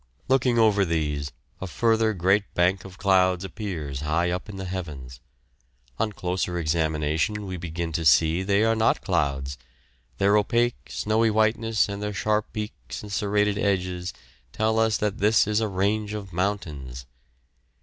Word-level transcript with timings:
Looking 0.27 0.57
over 0.57 0.83
these, 0.83 1.31
a 1.61 1.67
further 1.67 2.15
great 2.15 2.51
bank 2.55 2.85
of 2.85 2.97
clouds 2.97 3.43
appears 3.43 3.99
high 3.99 4.31
up 4.31 4.49
in 4.49 4.55
the 4.57 4.65
heavens. 4.65 5.19
On 5.99 6.11
closer 6.11 6.57
examination 6.57 7.45
we 7.45 7.55
begin 7.55 7.91
to 7.91 8.03
see 8.03 8.41
they 8.41 8.63
are 8.63 8.73
not 8.75 9.01
clouds; 9.03 9.59
their 10.17 10.35
opaque, 10.37 10.89
snowy 10.89 11.29
whiteness 11.29 11.87
and 11.87 12.01
their 12.01 12.13
sharp 12.15 12.51
peaks 12.51 13.03
and 13.03 13.11
serrated 13.11 13.59
edges 13.59 14.11
tell 14.51 14.79
us 14.79 14.97
that 14.97 15.19
this 15.19 15.45
is 15.45 15.59
a 15.59 15.67
range 15.67 16.15
of 16.15 16.33
mountains. 16.33 17.05